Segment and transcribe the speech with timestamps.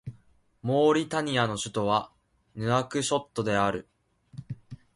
[0.63, 2.11] モーリタニアの首都は
[2.55, 3.87] ヌアクショットである